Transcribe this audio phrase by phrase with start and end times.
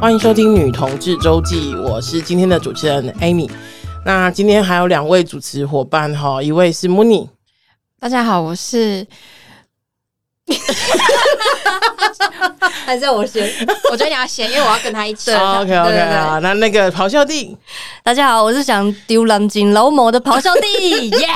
[0.00, 3.50] 欢迎收听《女同志周记》，我是今天的主持人 Amy。
[4.02, 7.28] 那今天还有两位主持伙伴哈，一位是 Mooney，
[8.00, 9.06] 大家好，我是。
[12.86, 13.46] 还是要我先？
[13.90, 15.30] 我觉得你要先，因为我要跟他一起。
[15.32, 17.54] OK OK 啊，那那个咆哮帝，
[18.02, 21.28] 大家好，我是想丢蓝鲸老母的咆哮帝，耶！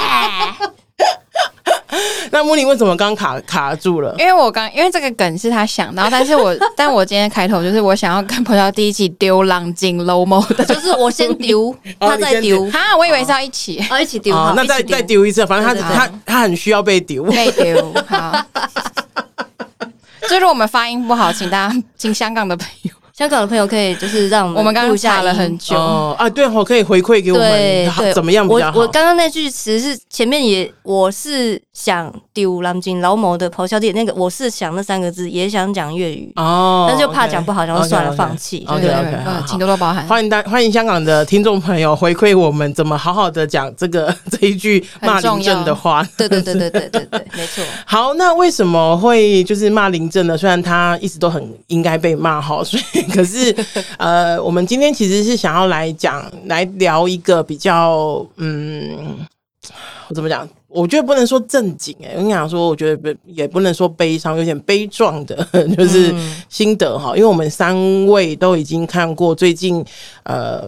[2.30, 4.14] 那 Mooney 为什么刚卡卡住了？
[4.18, 12.70] 因为我刚因为这个梗是他想到，但是我 但我今天开头就是我想要跟朋友第一起丢蓝鲸老母的，就是我先丢， 他再丢。
[12.70, 14.34] 哈，我以为是要一起，哦，一起丢。
[14.54, 17.94] 那再再丢一次，反正他他他很需要被丢，被丢。
[18.06, 18.44] 好。
[20.28, 22.90] 就是我们发音不好，请大家，请香港的朋友。
[23.16, 27.48] 香港的朋友可以就是让我们，我们刚刚查了很久哦啊，对哦，可以回馈给我们，
[27.96, 28.76] 对怎么样比较好？
[28.76, 38.66] 我我刚刚那句词是前面也，我是想丢蓝鲸老母的咆哮帝，那个我是想那三个字也想讲粤语哦，但是就怕讲不好，然后算了，放弃。
[38.68, 40.04] OK OK，请多多包涵。
[40.08, 46.04] 欢迎大欢迎香港的听众朋友回馈我们怎么好好的讲这个这一句骂林正的话。
[46.16, 47.62] 对对对对对对对，没错。
[47.86, 50.36] 好，那为什么会就是骂林正呢？
[50.36, 53.03] 虽然他一直都很应该被骂哈，所以。
[53.08, 53.54] 可是，
[53.98, 59.18] 呃，我们今天其实是想要来讲，来聊一个比较，嗯，
[60.08, 60.48] 我怎么讲？
[60.68, 65.36] 我觉得不能说正经，哎，我跟你讲说，我觉得不也不能说悲伤，有点悲壮的，
[65.78, 66.12] 就是
[66.48, 67.14] 心得哈。
[67.16, 69.84] 因为我们三位都已经看过最近，
[70.24, 70.62] 呃，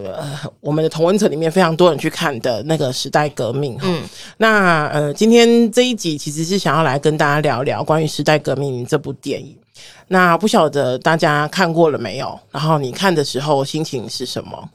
[0.61, 3.77] 我们的同温层里面非常多人去看的那个时代革命。
[3.83, 4.01] 嗯，
[4.37, 9.57] 那呃，今天这一集其实是想要来跟大家聊聊关于时代革命这部电影。
[10.09, 12.39] 那不晓得大家看过了没有？
[12.51, 14.69] 然后你看的时候心情是什么？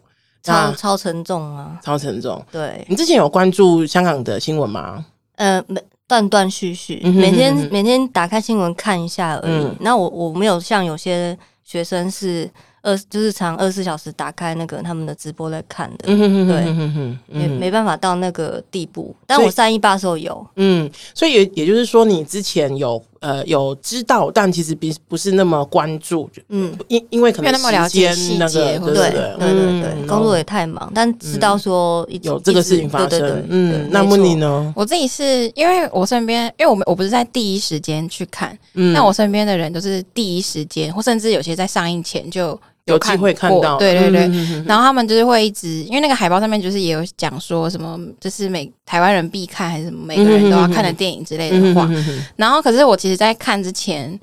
[0.44, 1.80] 超超沉重啊！
[1.84, 2.44] 超沉重。
[2.52, 5.06] 对，你之前有关注香港的新闻吗？
[5.36, 9.64] 呃，没断断续续，嗯、哼哼每天每天打开新闻看一下而已。
[9.64, 12.50] 嗯、那我我没有像有些学生是。
[12.84, 19.16] 二就是长二十四小时打开那个他们的直播来看的，对，也没办法到那个地步。
[19.28, 34.74] 但我三一八的时候有，嗯，所以也也就是说，你之前有呃有知道，但其实并不是那么关注，嗯，因因为可能时间那个，对对对对，工作也太忙，但知道说有这个事情发生，嗯，那么你呢？
[34.76, 42.60] 我自己是因为我身边，因为我们我不是在第一时间去看，嗯，那我身边的人都是第一时间，或甚至有些在上映前就。
[42.86, 51.88] 有机会看到，对对对，然后他们就是会一直，因为那个海报上面就是也有讲说什么，就是每台湾人必看还是什么，每个人都要看的电影之类的话。
[52.36, 54.19] 然后，可是我其实，在看之前，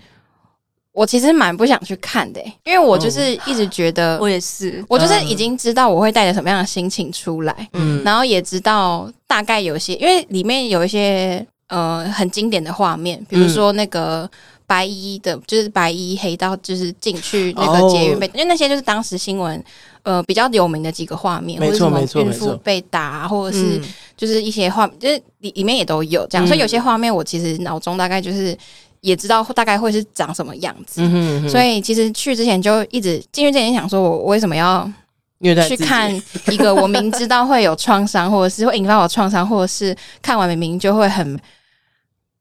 [0.92, 14.28] 我其实蛮不想去看的，因为我就是一直觉得，我也是，我就是已经知道我会带着什么样的心情出来，嗯，然后也知道大概有些，因为里面有一些呃很经典的画面，比如说那个。
[14.68, 18.36] 白衣的，就是白衣黑道，就是进去那个捷运被，oh.
[18.36, 19.64] 因为那些就是当时新闻，
[20.02, 23.80] 呃，比较有名的几个画面，没错没错，孕妇被打，或者是
[24.14, 28.54] 就是一些画，嗯、就是里里面也都有这样，所以有些画面我其实脑中大概就是
[29.00, 31.00] 也知道大概会是长什么样子，
[31.48, 34.86] 所以其实去之前就一直进去之前想说，我为什么要
[35.66, 36.14] 去看
[36.50, 41.40] 一个我明知道会有创伤，或者是会引发我创伤，或者是看完明明就会很。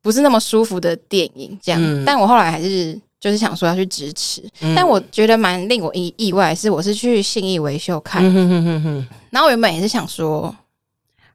[0.07, 1.81] 不是那么舒服的电影，这样。
[1.84, 4.41] 嗯、但我后来还是就是想说要去支持。
[4.62, 8.23] 嗯、但我觉得蛮令我意意外，是我是去信义维修看。
[8.23, 10.56] 嗯、哼哼哼哼，然后我原本也是想说，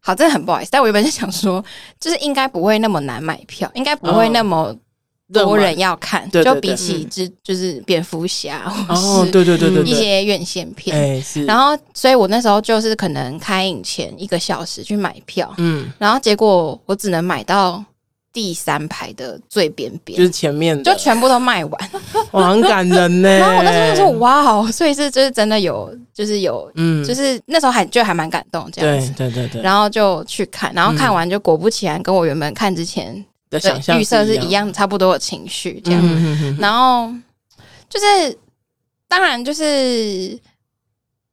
[0.00, 0.71] 好，真的很不好意思。
[0.72, 1.62] 但我原本是想说，
[2.00, 4.75] 就是应该不会那么难买票，应该不会那么
[5.31, 6.27] 多人要看。
[6.32, 10.97] 哦、就比起之就是蝙蝠侠，或是对对对对一些院线片。
[10.97, 15.53] 哦、然后，所以我那时候就是可能开影前一个小时去买票。
[15.59, 15.93] 嗯。
[15.99, 17.84] 然后结果我只能买到。
[18.32, 21.91] 第三排的最边边，就是前面，就全部都卖完，
[22.32, 23.28] 哇，很感人呢。
[23.38, 29.62] 然后我那时候就说：“哇哦！”所以是就是真的有，就是有，嗯，就是那时候还就还蛮感动这样子，对对对对。
[29.62, 36.56] 然后就去看，然后看完就果不其然，跟我原本看之前的想象预设是一样，差不多的情绪这样。
[36.58, 37.12] 然后
[37.90, 38.38] 就是，
[39.08, 40.38] 当然就是，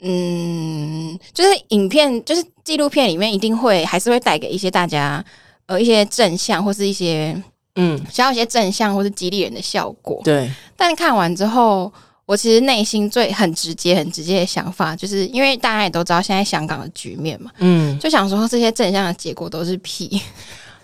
[0.01, 5.23] 嗯，就是影片，就是纪录片里面一定会还是会带给一些大家。
[5.69, 7.39] 呃，一些正向或是一些
[7.75, 10.19] 嗯，想要一些正向或是激励人的效果。
[10.23, 11.93] 对，但看完之后，
[12.25, 20.19] 我其实内心最很直接、很直接的想法，就是因为大家也都知道现在香港的局面嘛，嗯，就想说这些正向的结果都是屁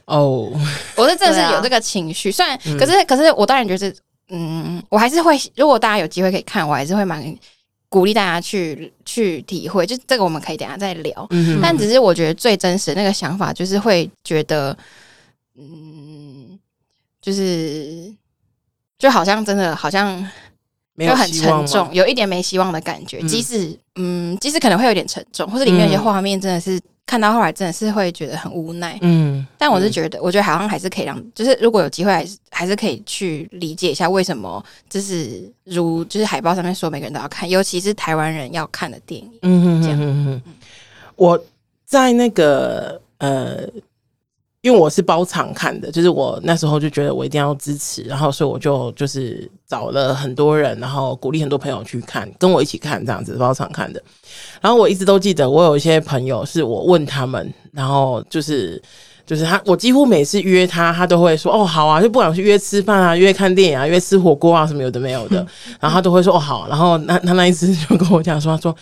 [0.06, 0.52] 哦。
[0.96, 3.92] 我是真的是有这个情绪，虽然可是可是我当然觉得，
[4.30, 7.36] 嗯，我还是会，如果大家有机会可以看，我还是会蛮。
[7.96, 11.26] 鼓励大家去去体会，就这个我们可以等下再聊。
[11.30, 14.78] 嗯、但只是我觉得最真实的那个想法，就是会觉得，
[15.58, 16.60] 嗯，
[17.22, 18.14] 就是
[19.00, 20.22] 就好像真的好像
[21.00, 23.22] 就很沉重，有一点没希望的感觉。
[23.22, 26.78] 即使嗯，即使可能会有点沉重，或者里面有些画面真的是。
[27.06, 40.54] 看到后来真的是会觉得很无奈，嗯，但我是觉得，我觉得好像还是可以让，就是如果有机会，还是还是可以去理解一下为什么，就是如就是海报上面说每个人都要看，尤其是台湾人要看的电影，嗯哼哼哼哼，
[41.16, 41.40] 我
[41.86, 43.68] 在那个呃。
[44.66, 54.02] 因为我是包场看的，就是我那时候就觉得我一定要支持，然后所以我就就是找了很多人，然后鼓励很多朋友去看，跟我一起看这样子包场看的。
[54.60, 58.82] 然后我一直都记得，我有一些朋友是我问他们，然后就是
[59.24, 65.46] 就是他，我几乎每次约他，他都会说哦好啊，就不管是约吃饭啊，约看电影啊，约吃火锅啊什么有的没有的，
[65.80, 66.68] 然后他都会说哦好。
[66.68, 68.76] 然后那他那一次就跟我讲说，他说。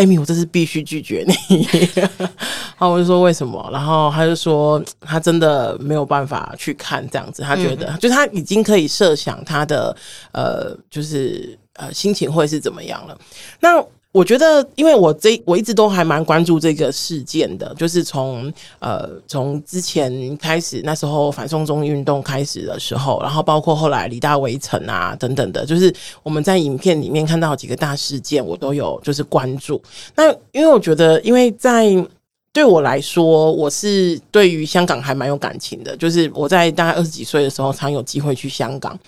[0.00, 1.68] 艾米，我这是必须拒绝你。
[1.94, 3.68] 然后我就说为什么？
[3.70, 9.94] 然后他就说他真的没有办法去看这样子，他觉得、嗯、就他已经可以设想他的
[10.32, 13.18] 呃，就是呃心情会是怎么样了。
[13.60, 13.84] 那。
[14.12, 29.80] 我觉得，因为我这我一直都还蛮关注这个事件的，就是从呃从之前开始，那时候反送中运动开始的时候，然后包括后来李大围城啊等等的，就是我们在影片里面看到几个大事件，我都有就是关注。
[30.16, 31.86] 那因为我觉得，因为在
[32.52, 38.98] 对我来说，我是对于香港还蛮有感情的，就是我在大概二十几岁的时候，常有机会去香港。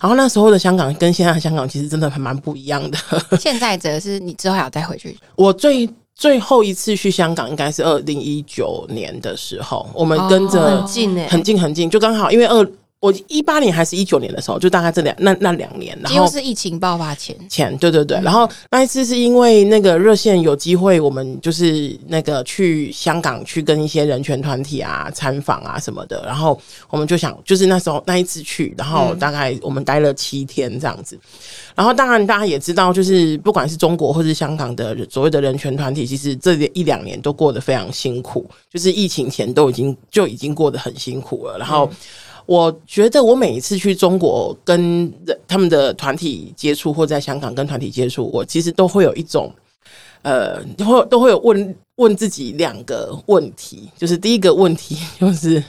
[0.00, 2.98] 然后那时候的香港跟现在的香港其实真的还蛮不一样的。
[3.38, 5.16] 现在则是你之后还要再回去。
[5.36, 12.68] 我最最后一次去香港应该是二零一九年的时候，我们跟着、哦、很近诶，很近很近，就刚好因为二。
[13.02, 18.16] 我一八年还是一九年的时候，就大概这两那那两年，然后是疫情爆发前前，对对对。
[18.22, 26.22] 然后那一次是因为那个热线有机会，我们就是那个去香港去跟一些人权团体啊参访啊什么的。
[26.24, 26.56] 然后
[26.90, 31.18] 我们就想，就是那时候那一次去，然后大概我们待了七天这样子。
[31.74, 41.58] 然后当然大家也知道，就是不管是中国或是香港的所谓的人权团体，其实这一两年都过得非常辛苦，就是疫情前都已经就已经过得很辛苦了。
[41.58, 41.90] 然后。
[42.46, 45.12] 我觉得我每一次去中国跟
[45.46, 49.52] 他们的团体接触，或在香港跟团体接触，我其实都会有一种，
[50.22, 55.62] 呃，都会都会有问问自己两个问题，就是第一个问题就是，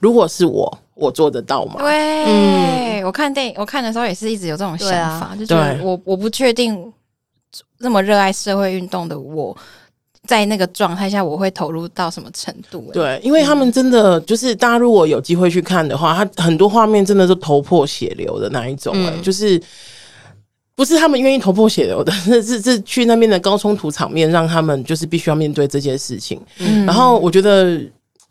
[0.00, 1.76] 如果是我，我做得到吗？
[1.78, 4.90] 对，嗯，我看电影，我看的时候也是一直有这种想
[5.20, 6.92] 法，啊、就觉得我我不确定
[7.78, 9.56] 那么热爱社会运动的我。
[10.28, 12.90] 在那个状态下，我会投入到什么程度？
[12.92, 19.58] 对，因为他们真的就是，大家如果有机会去看的话，他很多画面真的是头破血流的那一种，嗯，就是
[20.76, 26.38] 不是他们愿意头破血流的， 是是是去那边的高冲突场面，让他们就是必须要面对这件事情。
[26.58, 27.80] 嗯，然后我觉得。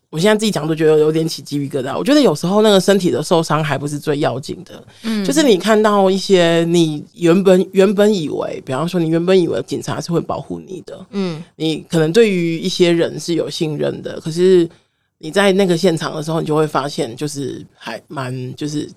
[0.09, 1.97] 我现在自己讲都觉得有点起鸡皮疙瘩。
[1.97, 14.69] 我觉得有时候那个身体的受伤还不是最要紧的，嗯，就是你看到一些你原本原本以为，比方说你原本以为警察是会保护你的，嗯，你可能对于一些人是有信任的，可是
[15.17, 18.89] 你在那个现场的时候，你就会发现就是还蛮就是。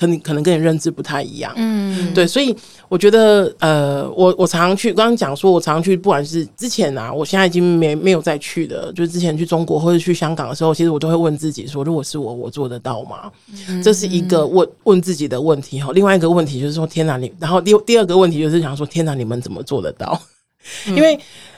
[0.00, 2.56] 可能可能跟你认知不太一样，嗯，对，所以
[2.88, 13.30] 我觉得，呃，我我常常去，刚刚讲说，我常常去，不管是之前啊，我现在已经没没有再去的，就是之前去中国或者去香港的时候，其实我都会问自己说，如果是我，我做得到吗？
[13.68, 15.92] 嗯，这是一个问问自己的问题哈。
[15.92, 20.18] 另外一个问题就是说，天哪，你，然后第第二个问题就是想说，天哪，你们怎么做得到？
[20.88, 21.14] 因为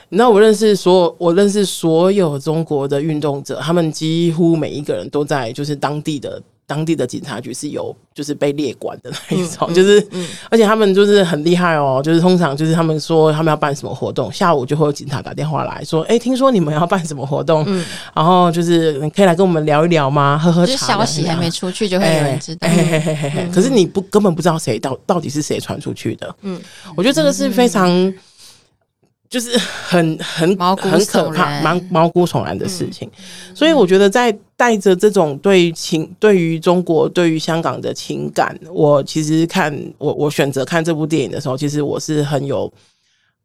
[0.09, 6.41] 你知道，我认识所有，我认识所有中国的运动者，他们几乎每一个人都在就是当地的。
[6.73, 20.35] 当地的警察局是有，就是被列管的那一种，嗯、就是，嗯、而且他们就是很厉害哦，就是通常就是他们说他们要办什么活动，下午就会有警察打电话来说，哎、欸，听说你们要办什么活动，嗯、然后就是你可以来跟我们聊一聊吗？
[20.35, 20.71] 喝喝茶。
[20.71, 22.67] 就是消息还没出去就会有人知道，
[23.53, 26.59] 可是你不根本不知道谁到到底是谁传出去的，嗯，
[26.95, 28.11] 我觉得这个是非常。
[29.33, 30.47] 就是很很
[30.77, 42.71] 很可怕、毛毛骨悚然的事情，嗯、所以我觉得在带着这种对情、对于中国、对于香港的情感，我其实看我我选择看这部电影的时候，其实我是很有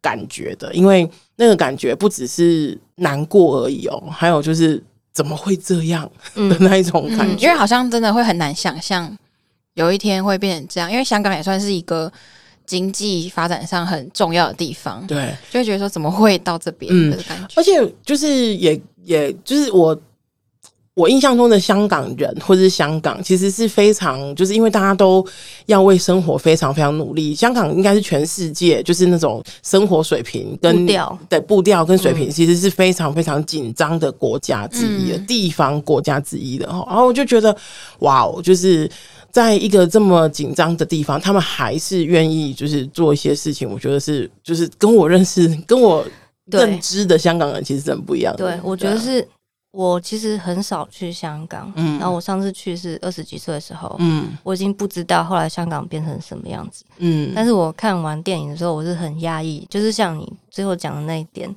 [0.02, 4.82] 感觉的，因为那个感觉不只是难过而已哦，还有就是
[5.14, 6.04] 怎么会这样
[6.34, 9.16] 的那一种感觉，嗯嗯、因为好像真的会很难想象
[9.72, 12.12] 有一天会变成这样，因为香港也算是一个。
[12.68, 19.98] 经济发展上很重要的地方，对，就会觉得说怎么会到这边的感觉，嗯，而且就是也也就是我
[20.92, 25.24] 我印象中的香港人或者是香港，其实是非常，就是因为大家都
[25.66, 27.34] 要为生活非常非常努力。
[27.34, 36.84] 香港应该是全世界就是那种生活水平跟步调对步调跟水平，其实是非常非常紧张的国家之一的、嗯、地方国家之一的哈。
[36.88, 37.56] 然后我就觉得，
[38.00, 38.90] 哇哦，就是
[39.30, 43.70] 在一个这么紧张的地方，他们还是愿意就是做一些事情。
[43.70, 46.06] 我觉得是就是跟我认识 跟我
[46.46, 48.44] 认知的香港人其实是很不一样的。
[48.44, 49.26] 对，我觉得是。
[49.70, 61.54] 我其实很少去香港，嗯，然后我上次去是二十几岁的时候，嗯，我已经不知道后来香港变成什么样子，嗯，但是我看完电影的时候，我是很压抑，就是像你最后讲的那一点，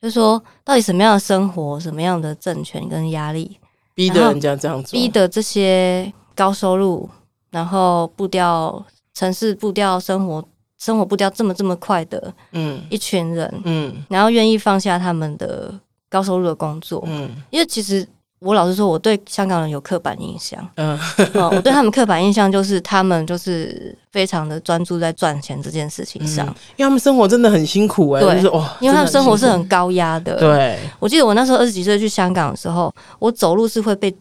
[0.00, 3.56] 就是说到底什么样的生活，什么样的政权跟压力，
[3.94, 7.10] 逼得人家这样做，逼得这些高收入，
[7.50, 10.46] 然后步调城市步调生活
[10.78, 15.74] 生活步调这么这么快的，嗯，一群人，嗯，然后愿意放下他们的。
[16.08, 18.06] 高收入的工作，嗯，因为其实
[18.38, 20.96] 我老实说，我对香港人有刻板印象，嗯，
[21.34, 28.40] 我对他们刻板印象就是他们就是非常的专注在赚钱这件事情上，因为他们生活真的很辛苦哎，对，
[28.78, 30.78] 因为他们生活是很高压的，对。
[31.00, 34.16] 我记得我那时候二十几岁去香港的时候，我走路是会被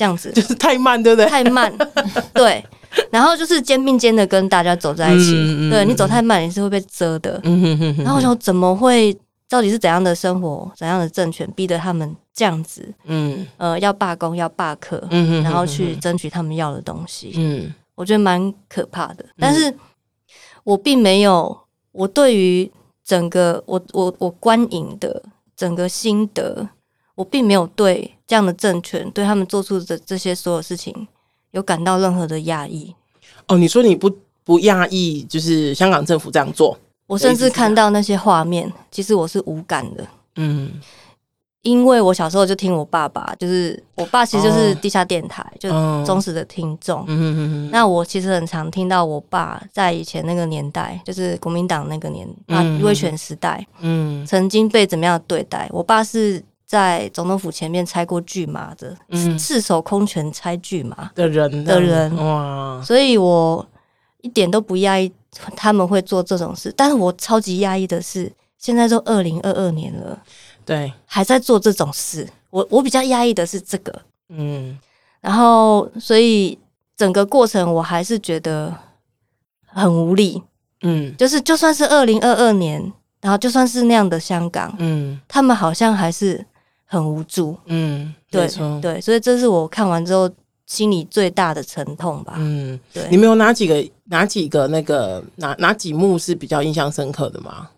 [0.00, 1.28] 这样子，就是太慢，对不对？
[1.28, 1.70] 太慢，
[2.32, 2.64] 对。
[3.10, 5.34] 然后就是肩并肩的跟大家走在一起，
[5.68, 9.14] 对，你走太慢，你是会被遮的，嗯哼哼，然后我想怎么会？
[9.46, 12.88] 到底是怎样的生活，怎样的政权逼得他们这样子？
[13.04, 17.32] 嗯，呃，要罢工，要罢课，嗯哼哼哼，然后去争取他们要的东西。
[17.36, 19.24] 嗯，我觉得蛮可怕的。
[19.38, 19.74] 但是
[20.64, 21.58] 我并没有，
[21.92, 22.70] 我对于
[23.04, 25.20] 整个我我我观影的
[25.56, 26.68] 整个心得，
[27.16, 30.94] 我并没有对这样的政权对他们做出的这些所有事情
[31.50, 32.94] 有感到任何的压抑。
[33.48, 34.08] 哦，你说你不
[34.44, 36.78] 不压抑，就是香港政府这样做？
[37.08, 40.06] 我甚至看到那些画面，其实我是无感的。
[40.36, 40.70] 嗯，
[41.62, 47.04] 因为我小时候就听我爸爸，就是我爸其实就是地下电台，哦、就忠实的听众。
[47.08, 47.68] 嗯。
[47.72, 55.68] 那我其实很常听到我爸在以前那个年代，就是国民党那个年啊威权时代，嗯，曾经被怎么样对待？
[55.72, 63.66] 我爸是在总统府前面拆过巨马的，嗯，赤手空拳拆巨马的人的人哇，所以我
[64.20, 65.10] 一点都不压抑。
[65.56, 70.16] 他们会做这种事，但是我超级压抑的是，现在都二零二二年了，
[70.64, 72.28] 对，还在做这种事。
[72.50, 74.78] 我我比较压抑的是这个，嗯，
[75.20, 76.56] 然后所以
[76.96, 78.72] 整个过程我还是觉得
[79.66, 80.40] 很无力，
[80.82, 82.80] 嗯，就是就算是二零二二年，
[83.20, 86.44] 然后就算是那样的香港，嗯，他们好像还是
[86.90, 88.46] 很无助，嗯，对
[88.82, 90.28] 对，所以这是我看完之后。
[90.66, 92.34] 心里最大的沉痛吧。
[92.36, 93.04] 嗯，对。
[93.10, 97.68] 你们有哪几个、哪几个那个哪哪几幕是比较印象深刻的吗？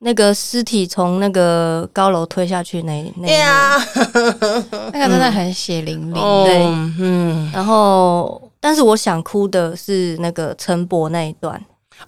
[0.00, 6.12] 那个尸体从那个高楼推下去那那一幕，那个真的很血淋淋。
[6.20, 6.66] 嗯、对，
[7.00, 7.50] 嗯。
[7.54, 11.58] 然后，但是我想哭的是那个陈伯那一段。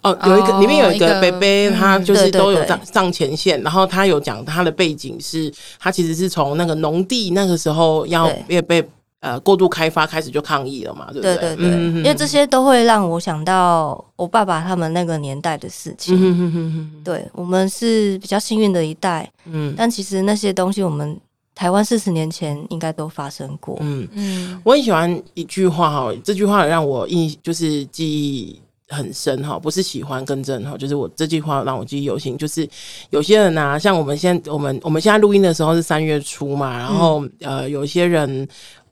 [0.01, 8.89] 哦，有一个里面有一个伯伯，他就是都有上上前线，然后他有讲他的背景是，他其实是从那个农地那个时候要被被。
[9.21, 11.35] 呃，过度开发开始就抗议了嘛，对不对？
[11.35, 16.15] 对对对，嗯、因为这些都会让我想到我爸爸他们那个年代的事情。
[16.15, 21.19] 嗯、哼哼哼对，我们是比较幸运的一代，嗯，但其实那些东西我们
[21.55, 23.79] 台湾四十年前应该都发生过。
[23.81, 32.67] 嗯嗯，我很喜欢一句话哈，这句话让我印就是记忆很深哈，不是喜欢更正哈，就是我这句话让我记忆犹新，就是
[33.09, 38.47] 有些人啊，像我们现在我们我们现在录音的时候是三月初嘛，然后、嗯、呃，有些人。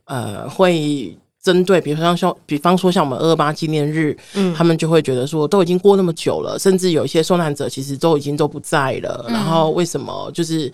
[0.05, 10.69] 呃，会针对，比如说像，比方说像我们二二八纪念日，嗯，他们就会觉得说，都已经过那么久了，甚至有一些受难者其实都已经都不在了，嗯、然后为什么就是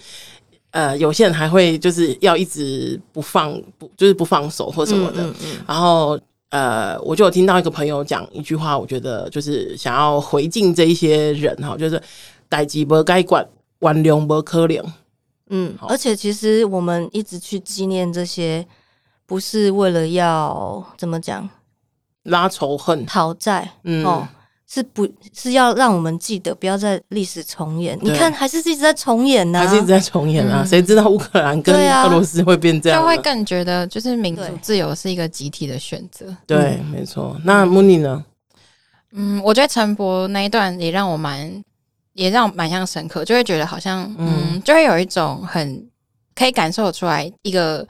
[0.72, 6.20] 呃，有些人还会就是要一直不放，不就是不放手或什么的，嗯嗯嗯、然后
[6.50, 12.02] 呃，我就有听到一个朋友讲一句话，我觉得就是想要回敬这一些人哈，就是
[12.48, 13.48] 代志不该管，
[13.80, 14.94] 原谅无可能，
[15.50, 18.66] 嗯，而且其实我们一直去纪念这些。
[19.30, 21.48] 不是为了要怎么讲，
[22.24, 24.28] 拉仇恨、讨债，嗯，哦，
[24.72, 27.98] 是不是要让我们记得，不要再历史重演？
[28.04, 30.64] 你看，还是一直在重演呢，还是一直在重演啊？
[30.64, 33.02] 谁知道乌克兰跟俄罗斯会变这样？
[33.02, 36.28] 就会更觉得，就是民主自由是一个集体的选择。
[36.46, 37.36] 对，没错。
[37.44, 38.24] 那慕尼呢？
[39.14, 41.64] 嗯，我觉得陈博那一段也让我蛮，
[42.14, 45.84] 也让我蛮印象深刻，就会觉得好像，嗯，就会有一种很
[46.36, 47.88] 可以感受出来一个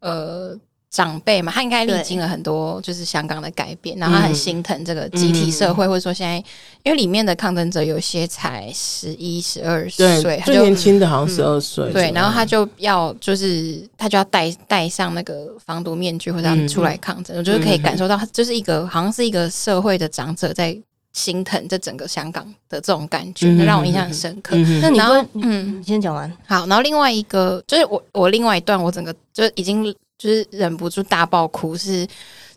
[0.00, 0.58] 呃。
[0.92, 6.36] 长辈嘛，他应该历经了很多就是香港的改变，然后他很心疼这个集体社会，或者说现在，
[6.82, 20.76] 因为里面的抗争者有些才十一、十二岁，最年轻的好像十二岁，对，然后他就要就是他就要戴戴上那个防毒面具，或者要出来抗争，我觉得可以感受到，就是一个好像是一个社会的长者在
[21.14, 24.54] 心疼这整个香港的这种感觉，让我印象很深刻。
[24.82, 26.30] 那你后，嗯，你先讲完。
[26.46, 29.94] 好，然后另外一个就是我我另外一段，我整个就已经。
[30.22, 32.06] 就是忍不住大爆哭，是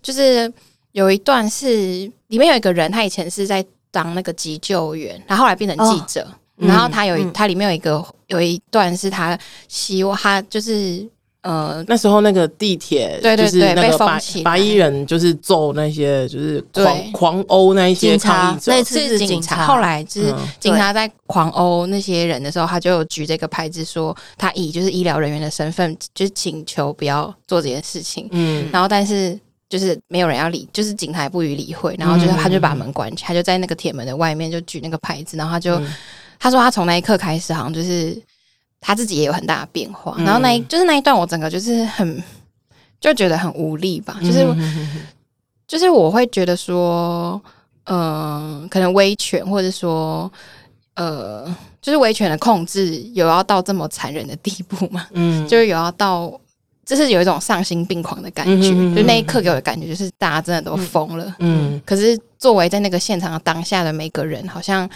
[0.04, 0.52] 就是
[0.92, 1.68] 有一段是
[2.28, 9.36] 里面有一个人，他以前是在当那个急救员，然后后来变成记者，然后他有一他里面有一个有一段是他
[9.68, 11.04] 希望他就是。
[11.46, 19.68] 呃，那时候那个地铁，对对对，被封起，白衣人就是揍那些，就是狂狂殴那一些抗议者，那次是警察。
[19.68, 28.28] 后来就是警察在狂殴那些人的时候，他就有举这个牌子说，他以就是医疗人员的身份，就是请求不要做这件事情。
[28.32, 35.80] 嗯，然后但是就是没有人要理，就是警察也不予理会，然后就是他就把门关起来，他就在那个铁门的外面就举那个牌子，然后他就
[36.40, 38.20] 他说他从那一刻开始，好像就是。
[38.82, 42.24] 他自己也有很大的变化，嗯、然后那一就是那一段，我整个就是很
[43.02, 44.46] 就觉得很无力吧，就是、
[45.68, 47.42] 就是我会觉得说，
[47.86, 50.32] 嗯、呃，可能威权或者说，
[50.94, 51.46] 呃，
[51.82, 55.08] 就是威权的控制有要到这么残忍的地步嘛？
[55.14, 56.32] 嗯，就是有要到，
[56.86, 64.88] 就是有一种丧心病狂的感觉，就那一刻给我的感觉就是大家真的都疯了，嗯，嗯，可是作为在那个现场的当下的每个人，好像。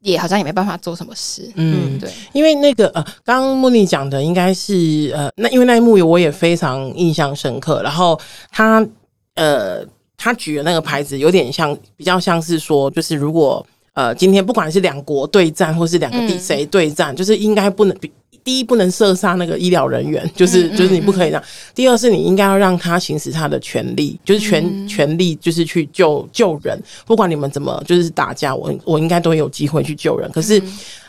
[0.00, 7.82] 也好像也没办法做什么事，嗯，对，因为那个呃，刚刚茉莉讲的应该是呃，那因为那一幕我也非常印象深刻。
[7.82, 8.18] 然后
[8.50, 8.86] 他
[9.34, 9.84] 呃，
[10.16, 13.64] 他举的那个牌子有点像，比较像是说，就是如果
[13.98, 18.08] 呃，今天不管是两国对战，或是两个地谁对战，嗯、就是应该不能比。
[18.44, 21.42] 第一，不能射杀那个医疗人员，就是就是你不可以让。
[21.74, 26.80] 第二，是你应该要让他行使他的权利，就是权权利，就是去救救人。
[27.06, 30.30] 不管你们怎么就是打架，我我应该都有机会去救人。
[30.30, 30.62] 可是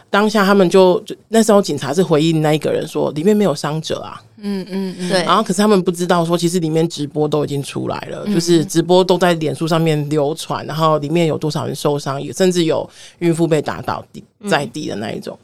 [0.10, 4.20] 当下他们就就那时候警察是回应那一个人说，里面没有伤者啊。
[4.42, 5.24] 嗯嗯嗯，对。
[5.24, 15.38] 然后可是他们不知道说，其实里面直播都已经出来了，就是直播都在脸书上面流传，然后里面有多少人受伤，也甚至有孕妇被打倒地在地的那一种。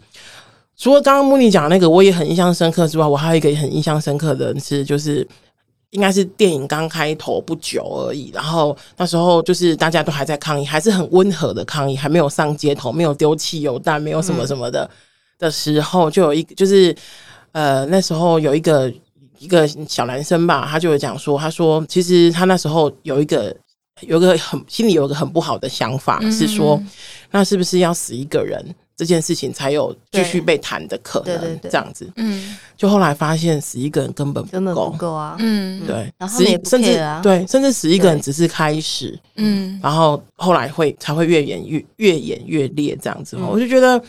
[0.78, 5.26] 除了刚刚穆尼讲的那个，我也很印象深刻之外，我还有一个很印象深刻的是，就是
[5.92, 14.90] 应该是电影刚开头不久而已，然后那时候就是大家都还在抗议，还是很温和的抗议，还没有上街头，没有丢汽油弹，没有什么什么的、嗯、
[15.40, 16.94] 的时候，就有一个就是
[17.56, 18.92] 呃那时候有一个
[19.40, 23.56] 一个小男生吧，他就有讲说，他说其实他那时候有一个
[24.02, 26.82] 有一个很心里有一个很不好的想法，嗯、是说
[27.32, 28.62] 那是不是要死一个人？
[28.98, 44.02] 这件事情才有继续被谈的可能，这样子，嗯，就后来发现死一个人根本不够，根本不够啊，嗯，对，然后也甚至对，甚至死一个人只是开始，嗯，然后后来会才会越演越越演越烈，这样子，我就觉得，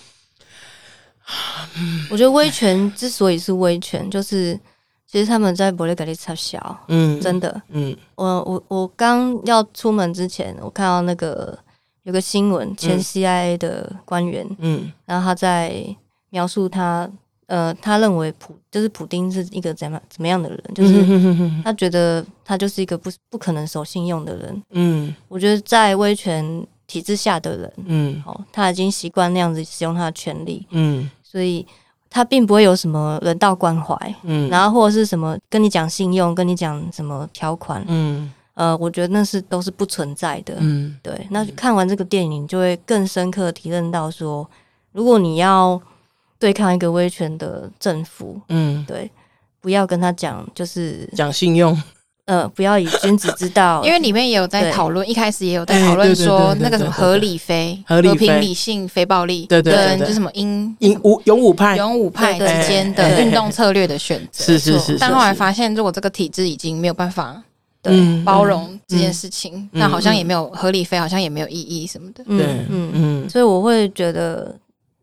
[2.10, 4.58] 我觉得威权之所以是威权，就是
[5.06, 11.58] 其实他们在伯利格利插小，嗯，真的，嗯，我我我刚要出门之前，我看到那个。
[12.06, 15.84] 有个新闻，前 CIA 的官员，嗯，然后他在
[16.30, 17.10] 描述他，
[17.46, 21.04] 呃，他认为普就是普丁是一个怎么怎么样的人，就是
[21.64, 31.66] 他觉得他就是一个不不可能守信用的人，嗯，我觉得在威权体制下的人，嗯，哦，他已经习惯那样子使用他的权利，嗯，所以
[32.08, 38.32] 他并不会有什么人道关怀，嗯，然后或者是什么跟你讲信用，跟你讲什么条款，嗯。
[38.54, 40.54] 呃，我觉得那是都是不存在的。
[40.60, 41.26] 嗯，对。
[41.28, 44.48] 那看完这个电影，就会更深刻体认到说，
[44.92, 45.78] 如果你要
[46.38, 49.10] 对抗一个威权的政府，嗯，对，
[49.60, 51.78] 不要跟他讲，就是讲信用。
[52.26, 61.76] 呃，不要以君子之道， 因为里面也有在讨论，一开始也有在讨论说那个什么合理非和平理性非暴力，对对对，就什么英英武勇武派。
[61.76, 64.44] 勇武派之间的运动策略的选择。
[64.44, 64.98] 是是是。
[64.98, 67.42] 但后来发现，如果这个体制已经没有办法。
[67.82, 72.24] 对，包容这件事情，那好像也没有合理非，好像也没有意义什么的。
[72.24, 74.52] 对，嗯嗯，所以我会觉得，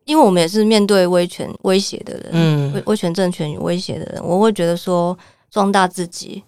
[0.04, 5.16] 因为我们也是面对威权威胁的人，嗯，威威权政权与威胁的人，我会觉得说，
[5.50, 6.42] 壮大自己，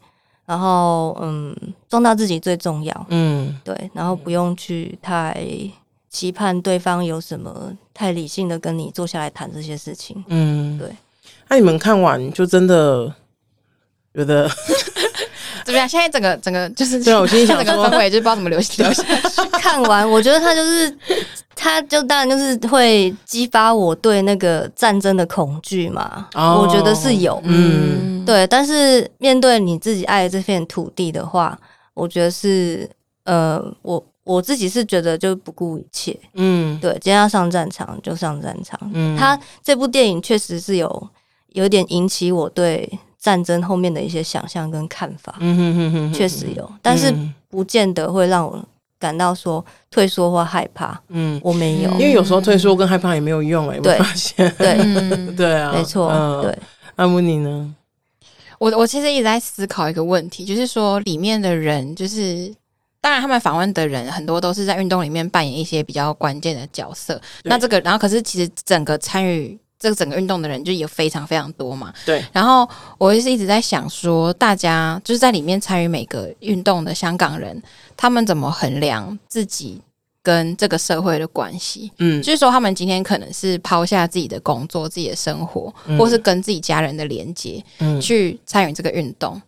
[0.46, 1.54] 然后嗯，
[1.88, 5.46] 壮大自己最重要，嗯，对，然后不用去太
[6.08, 10.88] 期盼对方有什么太理性的跟你坐下来谈这些事情，嗯，对。
[11.48, 13.12] 那你们看完就真的
[14.14, 14.48] 觉得？
[15.66, 15.88] 怎么样？
[15.88, 19.50] 现在整个整个就是，对，我心里想整个氛围就是不知道怎么流行流下去。
[19.58, 20.96] 看完，我觉得他就是
[21.56, 26.28] 他就当然就是会激发我对那个战争的恐惧嘛。
[26.34, 28.46] 哦、我觉得是有，嗯，对。
[28.46, 31.58] 但是面对你自己爱的这片土地的话，
[31.94, 32.88] 我觉得是，
[33.24, 36.92] 呃，我我自己是觉得就不顾一切，嗯，对。
[36.92, 38.78] 今天要上战场就上战场。
[38.94, 41.08] 嗯，他这部电影确实是有
[41.54, 42.88] 有点引起我对
[43.26, 45.34] 战争后面的一些想象跟看法。
[45.40, 47.12] 嗯哼哼哼，确实有，但是
[47.48, 48.64] 不见得会让我。
[48.98, 54.74] 感到说退缩或害怕，嗯，我没有，因为有时候退缩跟害怕也没有用哎、欸，对，发现，对，
[55.36, 56.58] 对啊，没错，嗯、对。
[56.94, 57.74] 阿木尼呢？
[58.58, 62.50] 我我其实一直在思考一个问题，就是说里面的人，就是
[63.02, 69.58] 当然他们访问的人很多都是在运动里面扮演一些比较关键的角色，那这个，然后可是其实整个参与。
[69.78, 72.24] 这个整个运动的人就有非常非常多嘛，对。
[72.32, 77.62] 然后我也是一直在想说，大家就是在里面参与每个运动的香港人，
[77.94, 79.78] 他们怎么衡量自己
[80.22, 81.92] 跟这个社会的关系？
[81.98, 89.40] 嗯，就是说他们今天可能是抛下自己的工作、自己的生活，嗯、或是跟自己家人的连接，嗯，去参与这个运动。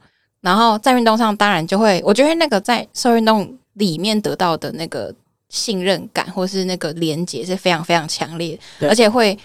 [0.43, 5.13] 然后在运动上，当然就会，我觉得那个在社会运动里面得到的那个
[5.49, 9.37] 信任感，或是那个连接是非常非常强烈，对而且会。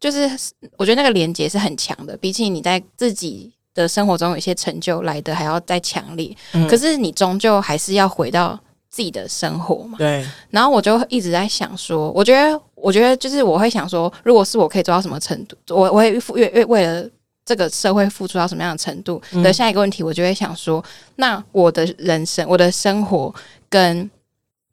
[0.00, 0.30] 就是
[0.76, 6.34] 我觉得那个连接是很强的，比起你在自己的生活中有一些成就来的还要再强烈。
[6.52, 8.58] 嗯、可是你终究还是要回到
[8.88, 9.98] 自己的生活嘛。
[9.98, 10.24] 对。
[10.50, 17.08] 然后我就一直在想说，我觉得，我觉得就是我会想说，如果是我可以做到什么程度，我我会付为为为了
[17.44, 20.84] 这个社会付出到什么样的程度的下一个问题，我就会想说，
[21.16, 23.34] 那我的人生、我的生活
[23.68, 24.08] 跟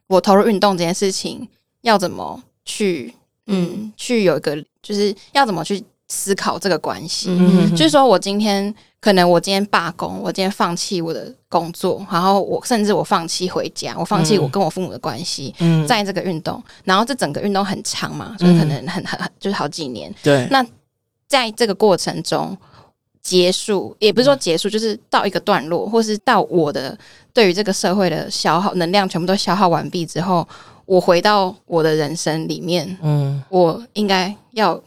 [0.07, 1.47] 我投入运动这件事情
[1.81, 3.13] 要怎么去？
[3.47, 4.55] 嗯，去有一个
[4.85, 8.71] 就是要怎么去思考这个关系，嗯、就是说我今天
[9.01, 20.47] 可能我今天罢工，我今天放弃我的工作，然后我甚至我放弃回家，我放弃我跟我父母的关系，嗯、在这个运动，然后这整个运动很长嘛，所以可能很很很就是好几年，对。
[20.51, 20.63] 那
[21.27, 22.55] 在这个过程中
[23.23, 26.95] 结束，也不是说结束，就是到一个段落，或是到我的
[27.33, 30.47] 对于这个社会的消耗能量全部都消耗完毕之后。
[30.85, 34.79] 我回到我的人生里面，嗯，我应该要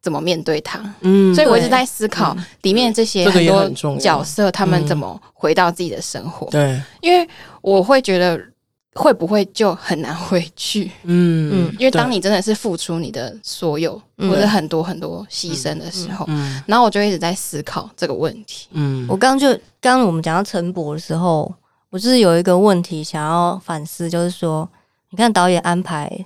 [0.00, 0.80] 怎么面对他？
[1.00, 6.46] 嗯，所以我一直在思考里面这些很多角色，他们怎么回到自己的生活？
[6.50, 7.28] 对，因为
[7.60, 8.40] 我会觉得
[8.94, 10.90] 会不会就很难回去？
[11.02, 18.68] 嗯嗯，因为当你真的是付出你的所有，或者很多很多牺牲的时候，嗯，然后我就一直在思考这个问题。
[18.70, 19.48] 嗯，我刚刚就
[19.80, 21.52] 刚刚我们讲到陈博的时候，
[21.90, 24.68] 我就是有一个问题想要反思，就是说。
[25.10, 26.24] 你看导演安排，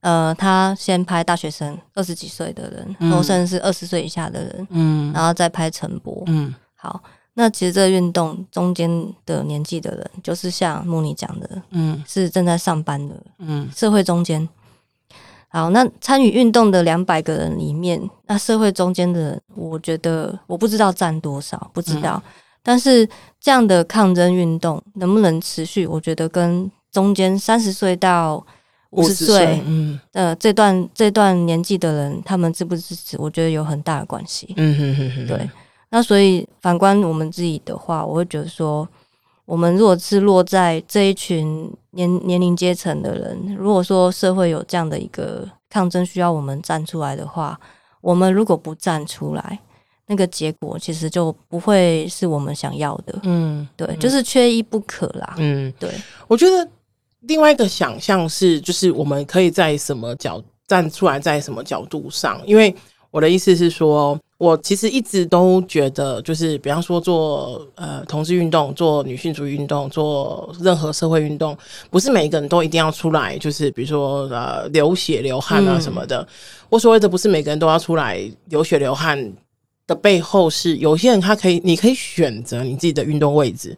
[0.00, 7.02] 呃，他先拍大学生二十几岁的人，嗯、然后甚至是二十岁以下的人，嗯，然后再拍陈博，嗯，好，
[7.34, 8.88] 那其实这个运动中间
[9.26, 14.48] 的年纪的人，就是像慕妮讲的，嗯，是正在上班的，嗯，社会中间，
[15.48, 22.30] 好，那参与运动的两百个人里面，那社会中间的人，我觉得我不知道占多少，不知道，嗯、
[22.62, 23.08] 但是
[23.40, 28.42] 这样的抗争运动能不能持续，我觉得跟中间三十岁到
[28.90, 33.16] 五十岁，嗯，呃，这段这段年纪的人，他们支不支持？
[33.18, 34.54] 我觉得有很大的关系。
[34.56, 35.50] 嗯哼哼哼，对。
[35.90, 38.88] 那所以反观我们自己的话，我会觉得说，
[39.44, 47.58] 我们如果是落在这一群年年龄阶层的人，如果说社会有这样的一个抗争需要我们站出来的话，
[48.00, 49.58] 我们如果不站出来，
[50.06, 53.18] 那个结果其实就不会是我们想要的。
[53.24, 55.34] 嗯，对，就是缺一不可啦。
[55.38, 55.90] 嗯，对，
[56.28, 56.68] 我觉得。
[57.26, 62.40] 另外一个想象是，就是我们可以在什么角站出来，在什么角度上？
[62.46, 62.74] 因为
[63.10, 71.56] 我的意思是说，我其实一直都觉得，就是比方说做呃同志运动、做女性主义运动、做任何社会运动，
[71.90, 76.26] 不是每一个人都一定要出来，就是比如说呃流血流汗啊什么的。
[76.68, 79.32] 我所谓的不是每个人都要出来流血流汗
[79.86, 83.76] 的背后，是有些人他可以，你可以选择你自己的运动位置。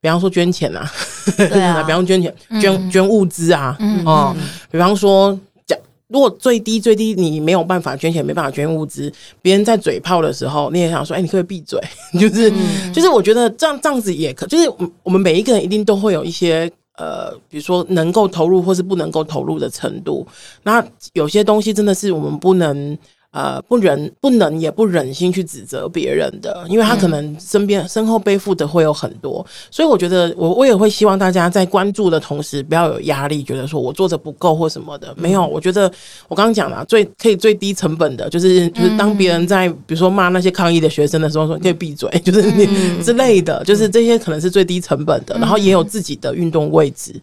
[0.00, 0.88] 比方说捐钱啊，
[1.36, 4.36] 对啊， 比方捐钱、捐、嗯、捐物资啊，嗯，哦，
[4.70, 11.80] 比方说，讲如果最低最低你没有办法捐钱，没办法捐物资，别人在嘴炮的时候，你也想说，哎、欸，你可不可以闭嘴？
[12.20, 14.70] 就是、嗯、就是，我觉得这样这样子也可，就是
[15.02, 20.24] 我们每一个人一定都会有一些呃，比如说能够投入或是不能够投入的程度。
[20.62, 22.96] 那有些东西真的是我们不能
[23.30, 35.14] 呃，不忍、不能也不忍心去指责别人的，因为他可能身边、身后背负的会有很多，所以我觉得我我也会希望大家在关注的同时，不要有压力，觉得说我做的不够或什么的。
[35.14, 35.92] 没有，我觉得
[36.26, 42.66] 我刚刚讲了，最可以最低成本的，就是就是当别人在比如说骂那些抗议的学生的时候，说你可以闭嘴，就是你
[43.04, 47.14] 之类的，就是这些可能是最低成本的，然后也有自己的运动位置，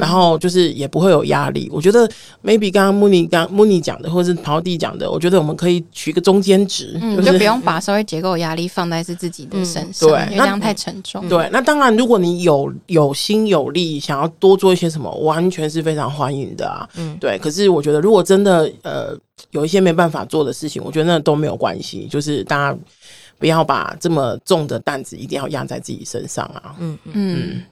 [0.00, 1.68] 然后就是也不会有压力。
[1.70, 2.08] 我觉得
[2.42, 5.49] maybe 刚刚慕妮刚慕妮讲的，或者是陶弟讲的，我觉得我们。
[5.54, 11.28] 可以取一个中间值，嗯，就不用把社会结构压力放在是自己的身上，对，因为这样太沉重。
[11.28, 16.88] 对，那当然，如果你有有心有力，想要多做一些什么，完全是非常欢迎的啊。
[16.96, 17.38] 嗯，对。
[17.38, 19.16] 可是我觉得，如果真的呃
[19.50, 22.78] 有一些没办法做的事情，我觉得那都没有关系，就是大家
[23.38, 26.74] 不要把这么重的担子一定要压在自己身上啊。
[26.78, 27.62] 嗯嗯嗯。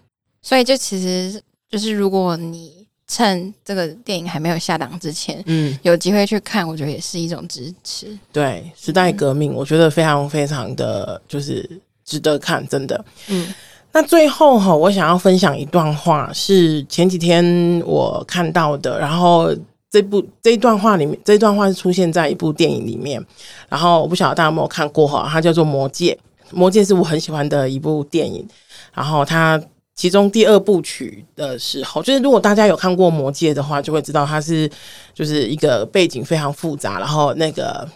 [0.43, 2.78] 所以，就其实就是如果你。
[3.09, 8.07] 趁这个电影还没有下档之前，嗯，有机会去看，我觉得也是一种支持。
[8.31, 11.69] 对，时代革命，我觉得非常非常的就是
[12.05, 13.03] 值得看，真的。
[13.29, 13.53] 嗯，
[13.93, 19.57] 那最后哈，我想要分享一段话，是前几天我看到的，然后
[19.91, 23.25] 这部这一段话里面，这一段话是出现在一部电影里面，
[23.71, 26.17] 然后我不晓得大家有没有看过哈，它叫做《魔戒》，
[26.57, 28.47] 《魔戒》是我很喜欢的一部电影，
[28.93, 29.59] 然后它。
[29.99, 34.71] 其中第二部曲的时候，就是如果大家有看过《魔戒》的话，就会知道它是
[35.13, 37.87] 就是一个背景非常复杂，然后那个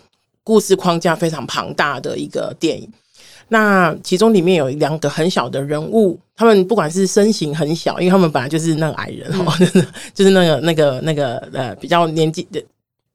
[0.43, 2.91] 故事框架非常庞大的一个电影。
[3.49, 12.61] 那其中里面有两个很小的人物，他们不管是身形很小，因为他们本来就是那个矮人哦，嗯、 就是那个那个那个呃比较年纪的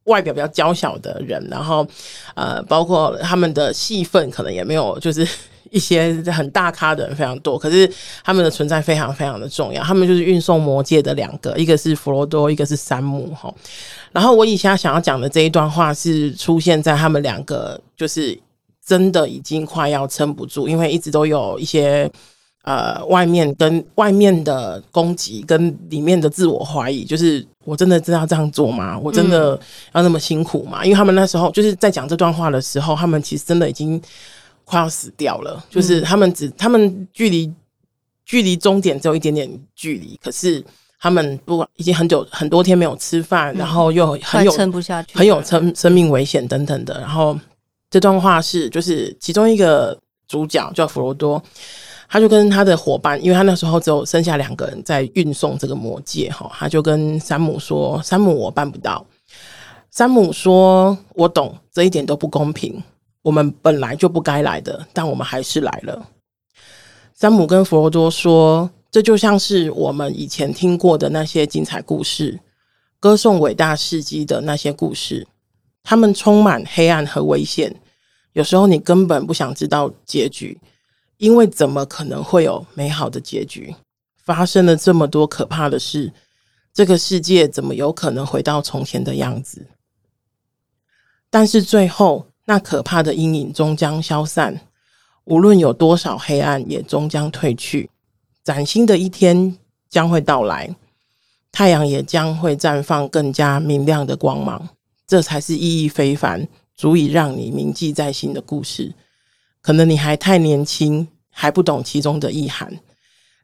[0.07, 1.87] 外表比较娇小的人，然后
[2.35, 5.25] 呃包括他们的戏份可能也没有就是。
[5.69, 7.85] 一些很大咖的人非常多，可是
[8.23, 9.83] 他们的存在非常非常的重要。
[9.83, 13.35] 他们就是运送魔戒的两个，一个是弗罗多，一个是山姆。
[13.35, 13.53] 哈，
[14.13, 18.39] 然后我以下想要讲的这一段话是出现在他们两个，就是
[18.85, 22.09] 真的已经快要撑不住，因为一直都有一些
[22.67, 28.99] 呃外面跟外面的攻击，跟里面的自我怀疑，就是我真的知道这样做吗？
[28.99, 29.59] 我真的
[29.93, 30.83] 要那么辛苦吗？
[30.83, 34.01] 因为他们那时候就是在讲这段话的时候，他们其实真的已经。
[34.69, 37.49] 快要死掉了，就是他们只他们距离
[38.25, 40.61] 距离终点只有一点点距离，可是
[40.99, 46.99] 他们不已经很久很多天没有吃饭，然后又很有撑不下去，很有生生命危险等等的。
[46.99, 47.39] 然后
[47.89, 51.41] 这段话是就是其中一个主角叫弗罗多，
[52.09, 59.05] 他就跟他的伙伴，因为他那时候只有剩下两个人在运送这个魔戒哈，他就跟山姆说：“山姆，我办不到。”
[59.91, 62.81] 山姆说：“我懂，这一点都不公平。”
[63.23, 66.07] 我们本来就不该来的，但我们还是来了。
[67.13, 72.39] 山姆跟佛罗多说：“这就像是我们以前听过的那些精彩故事，
[73.01, 75.27] 歌颂伟大事迹的那些故事。
[75.83, 77.75] 他们充满黑暗和危险，
[78.31, 80.57] 有时候你根本不想知道结局，
[81.17, 83.75] 因为怎么可能会有美好的结局？
[84.17, 86.11] 发生了这么多可怕的事，
[86.73, 89.67] 这个世界怎么有可能回到从前的样子？
[91.29, 94.57] 但是最后。”那可怕的阴影终将消散，
[95.25, 97.89] 无论有多少黑暗，也终将褪去。
[98.41, 99.57] 崭新的一天
[99.89, 100.73] 将会到来，
[101.51, 104.69] 太阳也将会绽放更加明亮的光芒。
[105.05, 108.95] 这才是意义非凡、足以让你铭记在心的故事。
[109.67, 112.73] 可能你还太年轻，还不懂其中的意涵。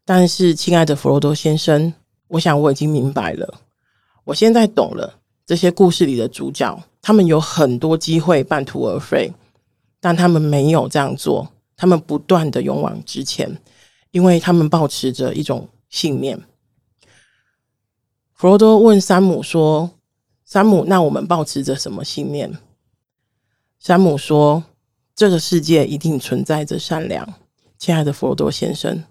[0.05, 1.93] 但是，亲爱的弗罗多先生，
[2.29, 3.59] 我想我已经明白了。
[4.23, 6.81] 我现在懂了，这些故事里的主角。
[7.01, 9.33] 他们有很多机会半途而废，
[9.99, 11.45] 但他们没有这样做。
[11.75, 13.59] 他们不断的勇往直前，
[14.11, 16.41] 因为他们抱持着一种信念。
[18.31, 19.91] 弗罗多问山姆说
[20.47, 22.57] ：“山姆，那我们抱持着什么信念？”
[23.77, 24.63] 山姆说
[25.15, 27.27] ：“这个世界一定存在着善良，
[27.77, 29.03] 亲爱的佛罗多先生，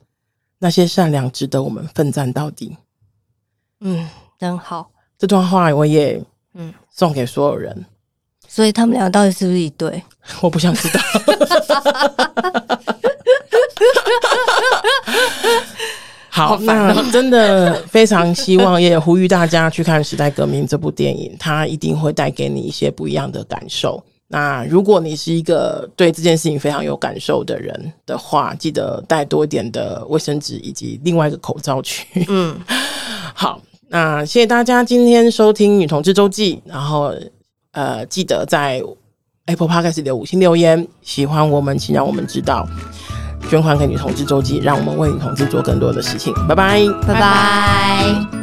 [0.58, 2.76] 那些善良值得我们奋战到底。”
[3.80, 4.90] 嗯，真好。
[5.18, 6.22] 这段话我也。
[6.54, 7.86] 嗯，送给所有人。
[8.46, 10.02] 所以他们俩到底是不是一对？
[10.42, 11.00] 我不想知道。
[16.28, 24.04] 好，好那真的非常希望，也呼吁大家去看《时代革命》这部电影，它一定会带给你一些不一样的感受。
[24.32, 32.24] 那如果你是一个对这件事情非常有感受的人的话，记得带多一点的卫生纸以及另外一个口罩去。
[32.28, 32.58] 嗯，
[33.34, 33.60] 好。
[33.88, 37.14] 那谢谢大家今天收听《女同志周记》，然后
[37.72, 38.82] 呃，记得在
[39.44, 42.66] Apple Podcast 留五星留言，喜欢我们请让我们知道，
[43.50, 46.32] 捐款给《女同志周记》，让我们为女同志做更多的事情。
[46.48, 48.41] 拜拜，拜拜。